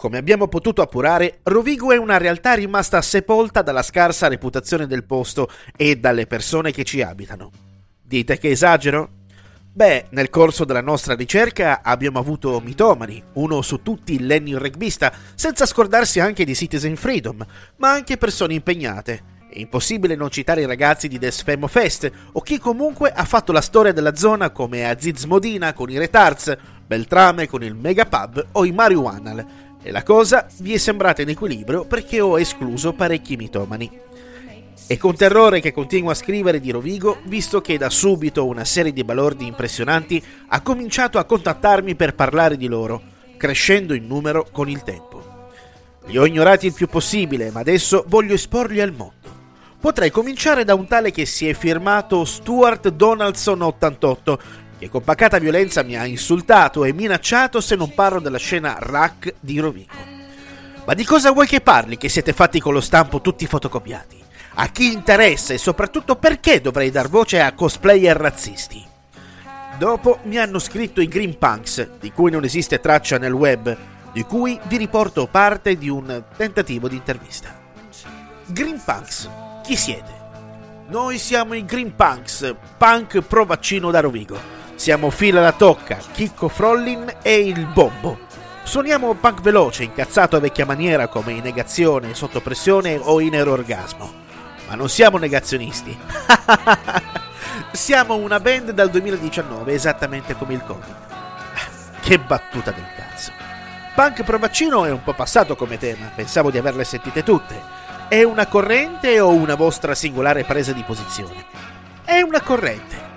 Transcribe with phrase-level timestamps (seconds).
[0.00, 5.50] Come abbiamo potuto appurare, Rovigo è una realtà rimasta sepolta dalla scarsa reputazione del posto
[5.76, 7.50] e dalle persone che ci abitano.
[8.00, 9.10] Dite che esagero?
[9.70, 15.66] Beh, nel corso della nostra ricerca abbiamo avuto mitomani, uno su tutti Lenny rugbista, senza
[15.66, 17.44] scordarsi anche di Citizen Freedom,
[17.76, 19.22] ma anche persone impegnate.
[19.50, 23.52] È impossibile non citare i ragazzi di The Sfemo Fest o chi comunque ha fatto
[23.52, 26.56] la storia della zona come Aziz Modina con i Retards,
[26.86, 31.84] Beltrame con il Megapub o i Marijuanal, e la cosa vi è sembrata in equilibrio
[31.84, 34.08] perché ho escluso parecchi mitomani.
[34.86, 38.92] È con terrore che continuo a scrivere di Rovigo, visto che da subito una serie
[38.92, 43.00] di balordi impressionanti ha cominciato a contattarmi per parlare di loro,
[43.36, 45.48] crescendo in numero con il tempo.
[46.06, 49.38] Li ho ignorati il più possibile, ma adesso voglio esporli al mondo.
[49.80, 54.40] Potrei cominciare da un tale che si è firmato Stuart Donaldson 88,
[54.80, 59.34] che con pacata violenza mi ha insultato e minacciato se non parlo della scena rack
[59.38, 59.92] di Rovigo.
[60.86, 64.16] Ma di cosa vuoi che parli che siete fatti con lo stampo tutti fotocopiati?
[64.54, 68.82] A chi interessa e soprattutto perché dovrei dar voce a cosplayer razzisti?
[69.76, 73.76] Dopo mi hanno scritto i Green Punks, di cui non esiste traccia nel web,
[74.12, 77.54] di cui vi riporto parte di un tentativo di intervista.
[78.46, 79.28] Green Punks,
[79.62, 80.18] chi siete?
[80.88, 84.59] Noi siamo i Green Punks, punk pro vaccino da Rovigo.
[84.80, 88.20] Siamo Fila la Tocca, Chicco Frollin e il Bombo.
[88.62, 94.10] Suoniamo punk veloce, incazzato a vecchia maniera come in negazione, sotto pressione o in orgasmo.
[94.66, 95.94] Ma non siamo negazionisti.
[97.72, 100.96] siamo una band dal 2019, esattamente come il Covid.
[102.00, 103.32] Che battuta del cazzo.
[103.94, 107.54] Punk pro vaccino è un po' passato come tema, pensavo di averle sentite tutte.
[108.08, 111.44] È una corrente o una vostra singolare presa di posizione?
[112.02, 113.09] È una corrente.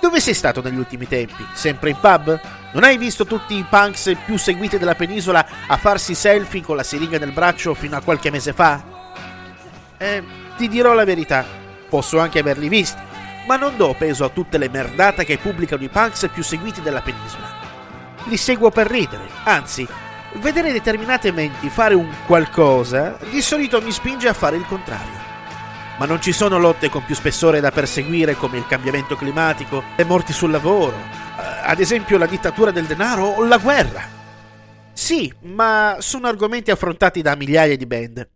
[0.00, 1.44] Dove sei stato negli ultimi tempi?
[1.52, 2.40] Sempre in pub?
[2.72, 6.84] Non hai visto tutti i punks più seguiti della penisola a farsi selfie con la
[6.84, 8.80] siringa nel braccio fino a qualche mese fa?
[9.96, 10.22] Eh,
[10.56, 11.44] ti dirò la verità,
[11.88, 13.00] posso anche averli visti,
[13.46, 17.00] ma non do peso a tutte le merdate che pubblicano i punks più seguiti della
[17.00, 17.66] penisola.
[18.24, 19.86] Li seguo per ridere, anzi,
[20.34, 25.27] vedere determinate menti fare un qualcosa di solito mi spinge a fare il contrario.
[25.98, 30.04] Ma non ci sono lotte con più spessore da perseguire come il cambiamento climatico, le
[30.04, 34.02] morti sul lavoro, eh, ad esempio la dittatura del denaro o la guerra.
[34.92, 38.28] Sì, ma sono argomenti affrontati da migliaia di band.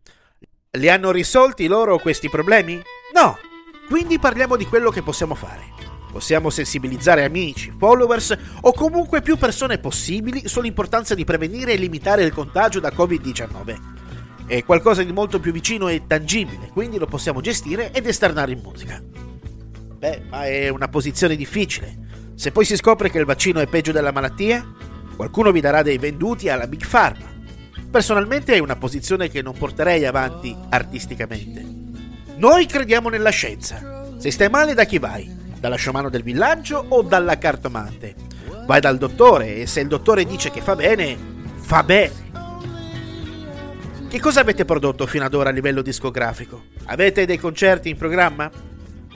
[0.73, 2.83] Li hanno risolti loro questi problemi?
[3.15, 3.39] No.
[3.87, 5.62] Quindi parliamo di quello che possiamo fare.
[6.11, 12.33] Possiamo sensibilizzare amici, followers o comunque più persone possibili sull'importanza di prevenire e limitare il
[12.33, 13.91] contagio da Covid-19
[14.47, 18.60] è qualcosa di molto più vicino e tangibile, quindi lo possiamo gestire ed esternare in
[18.62, 19.03] musica.
[19.98, 21.97] Beh, ma è una posizione difficile.
[22.34, 24.66] Se poi si scopre che il vaccino è peggio della malattia,
[25.14, 27.31] qualcuno vi darà dei venduti alla Big Pharma.
[27.91, 31.64] Personalmente è una posizione che non porterei avanti artisticamente.
[32.36, 34.16] Noi crediamo nella scienza.
[34.16, 35.31] Se stai male da chi vai?
[35.60, 38.16] Dalla sciamano del villaggio o dalla cartomante?
[38.66, 41.16] Vai dal dottore e se il dottore dice che fa bene,
[41.56, 42.22] fa bene.
[44.12, 46.65] Che cosa avete prodotto fino ad ora a livello discografico?
[46.84, 48.50] Avete dei concerti in programma?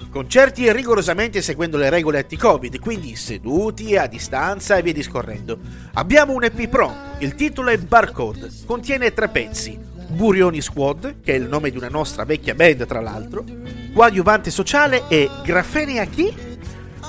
[0.08, 5.58] Concerti rigorosamente seguendo le regole anti-Covid, quindi seduti, a distanza e via discorrendo.
[5.92, 9.78] Abbiamo un EP pronto, il titolo è Barcode, contiene tre pezzi.
[10.08, 13.44] Burioni Squad, che è il nome di una nostra vecchia band tra l'altro,
[13.92, 16.34] Coadiuvante Sociale e Grafene a chi?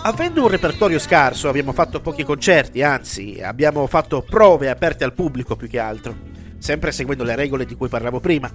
[0.04, 5.56] Avendo un repertorio scarso abbiamo fatto pochi concerti, anzi abbiamo fatto prove aperte al pubblico
[5.56, 8.52] più che altro sempre seguendo le regole di cui parlavo prima.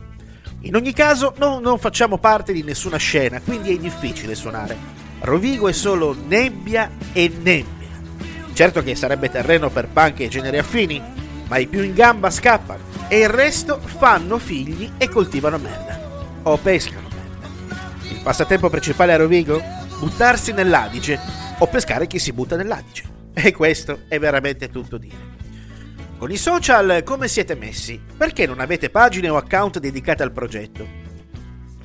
[0.60, 4.76] In ogni caso, no, non facciamo parte di nessuna scena, quindi è difficile suonare.
[5.20, 7.80] Rovigo è solo nebbia e nebbia.
[8.52, 11.02] Certo che sarebbe terreno per punk e generi affini,
[11.48, 16.00] ma i più in gamba scappano e il resto fanno figli e coltivano merda.
[16.42, 17.48] O pescano merda.
[18.08, 19.60] Il passatempo principale a Rovigo?
[19.98, 21.18] Buttarsi nell'Adige
[21.58, 23.04] o pescare chi si butta nell'Adige.
[23.34, 25.31] E questo è veramente tutto dire.
[26.22, 28.00] Con i social come siete messi?
[28.16, 30.86] Perché non avete pagine o account dedicate al progetto?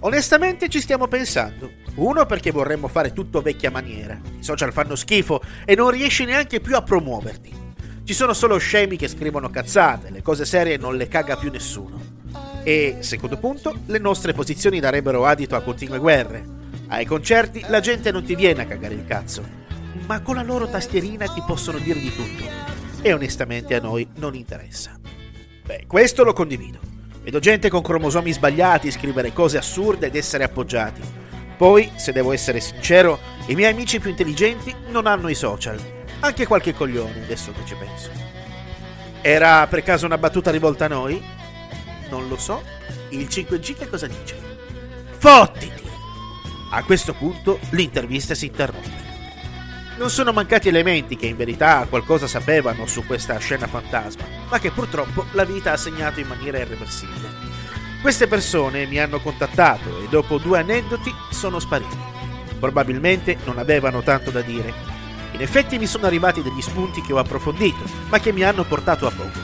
[0.01, 1.71] Onestamente ci stiamo pensando.
[1.95, 4.15] Uno perché vorremmo fare tutto vecchia maniera.
[4.37, 7.51] I social fanno schifo e non riesci neanche più a promuoverti.
[8.03, 11.99] Ci sono solo scemi che scrivono cazzate, le cose serie non le caga più nessuno.
[12.61, 16.45] E, secondo punto, le nostre posizioni darebbero adito a continue guerre.
[16.89, 19.43] Ai concerti la gente non ti viene a cagare il cazzo,
[20.05, 22.76] ma con la loro tastierina ti possono dire di tutto.
[23.01, 24.99] E onestamente a noi non interessa.
[25.63, 26.79] Beh, questo lo condivido.
[27.21, 31.01] Vedo gente con cromosomi sbagliati scrivere cose assurde ed essere appoggiati.
[31.57, 35.77] Poi, se devo essere sincero, i miei amici più intelligenti non hanno i social.
[36.19, 38.09] Anche qualche coglione, adesso che ci penso.
[39.21, 41.21] Era per caso una battuta rivolta a noi?
[42.09, 42.61] Non lo so.
[43.09, 44.37] Il 5G che cosa dice?
[45.17, 45.83] Fottiti!
[46.71, 49.06] A questo punto l'intervista si interrompe.
[49.97, 54.69] Non sono mancati elementi che in verità qualcosa sapevano su questa scena fantasma, ma che
[54.69, 57.27] purtroppo la vita ha segnato in maniera irreversibile.
[57.99, 61.97] Queste persone mi hanno contattato e dopo due aneddoti sono spariti.
[62.59, 64.71] Probabilmente non avevano tanto da dire.
[65.31, 69.07] In effetti mi sono arrivati degli spunti che ho approfondito, ma che mi hanno portato
[69.07, 69.39] a poco.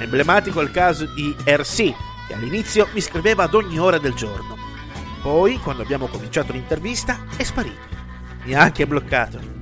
[0.00, 1.94] Emblematico è il caso di RC,
[2.26, 4.56] che all'inizio mi scriveva ad ogni ora del giorno.
[5.22, 7.92] Poi, quando abbiamo cominciato l'intervista, è sparito.
[8.42, 9.53] Mi ha anche bloccato.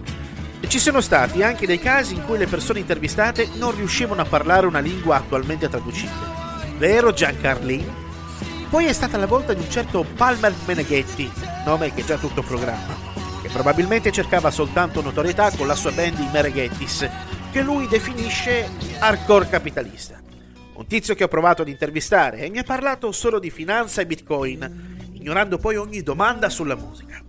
[0.66, 4.66] Ci sono stati anche dei casi in cui le persone intervistate non riuscivano a parlare
[4.66, 6.40] una lingua attualmente traducibile.
[6.78, 7.86] Vero Giancarlin?
[8.70, 11.30] Poi è stata la volta di un certo Palmer Meneghetti,
[11.66, 12.96] nome che è già tutto programma,
[13.42, 17.06] che probabilmente cercava soltanto notorietà con la sua band i Mereghettis,
[17.52, 18.66] che lui definisce
[18.98, 20.22] hardcore capitalista.
[20.72, 24.06] Un tizio che ho provato ad intervistare e mi ha parlato solo di finanza e
[24.06, 27.22] bitcoin, ignorando poi ogni domanda sulla musica.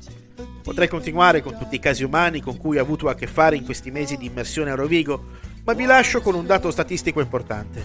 [0.63, 3.65] Potrei continuare con tutti i casi umani con cui ho avuto a che fare in
[3.65, 5.25] questi mesi di immersione a Rovigo,
[5.65, 7.83] ma vi lascio con un dato statistico importante.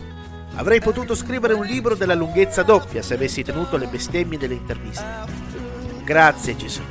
[0.55, 5.05] Avrei potuto scrivere un libro della lunghezza doppia se avessi tenuto le bestemmie delle interviste.
[6.05, 6.83] Grazie Gesù.